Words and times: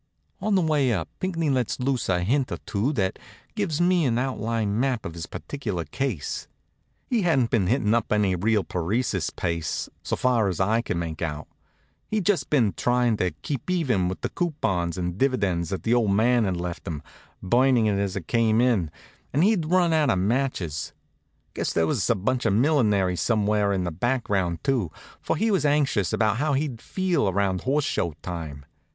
On 0.41 0.55
the 0.55 0.63
way 0.63 0.91
up 0.91 1.09
Pinckney 1.19 1.51
lets 1.51 1.79
loose 1.79 2.09
a 2.09 2.23
hint 2.23 2.51
or 2.51 2.57
two 2.65 2.91
that 2.93 3.19
gives 3.53 3.79
me 3.79 4.03
an 4.05 4.17
outline 4.17 4.79
map 4.79 5.05
of 5.05 5.13
his 5.13 5.27
particular 5.27 5.85
case. 5.85 6.47
He 7.07 7.21
hadn't 7.21 7.51
been 7.51 7.67
hittin' 7.67 7.93
up 7.93 8.11
any 8.11 8.35
real 8.35 8.63
paresis 8.63 9.29
pace, 9.29 9.89
so 10.01 10.15
far 10.15 10.47
as 10.47 10.59
I 10.59 10.81
could 10.81 10.97
make 10.97 11.21
out. 11.21 11.47
He'd 12.07 12.25
just 12.25 12.49
been 12.49 12.73
trying 12.75 13.15
to 13.17 13.29
keep 13.43 13.69
even 13.69 14.07
with 14.07 14.21
the 14.21 14.29
coupons 14.29 14.97
and 14.97 15.19
dividends 15.19 15.69
that 15.69 15.83
the 15.83 15.93
old 15.93 16.09
man 16.09 16.45
had 16.45 16.57
left 16.57 16.87
him, 16.87 17.03
burnin' 17.43 17.85
it 17.85 17.99
as 17.99 18.15
it 18.15 18.25
came 18.25 18.59
in, 18.59 18.89
and 19.31 19.43
he'd 19.43 19.67
run 19.67 19.93
out 19.93 20.09
of 20.09 20.17
matches. 20.17 20.93
Guess 21.53 21.73
there 21.73 21.85
was 21.85 22.09
a 22.09 22.15
bunch 22.15 22.47
of 22.47 22.53
millinery 22.53 23.15
somewhere 23.15 23.71
in 23.71 23.83
the 23.83 23.91
background 23.91 24.63
too, 24.63 24.89
for 25.21 25.35
he 25.37 25.51
was 25.51 25.63
anxious 25.63 26.11
about 26.11 26.37
how 26.37 26.53
he'd 26.53 26.81
feel 26.81 27.29
around 27.29 27.61
Horse 27.61 27.85
Show 27.85 28.15
time. 28.23 28.65